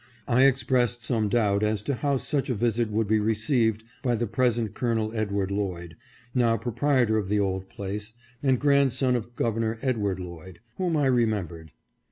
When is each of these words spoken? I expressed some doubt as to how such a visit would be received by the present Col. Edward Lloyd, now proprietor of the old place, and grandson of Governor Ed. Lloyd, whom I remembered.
I 0.27 0.45
expressed 0.45 1.03
some 1.03 1.29
doubt 1.29 1.61
as 1.61 1.83
to 1.83 1.93
how 1.93 2.17
such 2.17 2.49
a 2.49 2.55
visit 2.55 2.89
would 2.89 3.07
be 3.07 3.19
received 3.19 3.83
by 4.01 4.15
the 4.15 4.25
present 4.25 4.73
Col. 4.73 5.13
Edward 5.15 5.51
Lloyd, 5.51 5.95
now 6.33 6.57
proprietor 6.57 7.19
of 7.19 7.27
the 7.27 7.39
old 7.39 7.69
place, 7.69 8.13
and 8.41 8.59
grandson 8.59 9.15
of 9.15 9.35
Governor 9.35 9.77
Ed. 9.83 9.99
Lloyd, 9.99 10.59
whom 10.77 10.97
I 10.97 11.05
remembered. 11.05 11.71